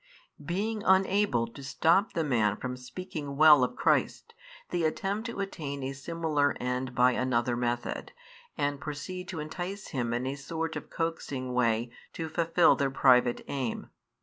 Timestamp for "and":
8.57-8.81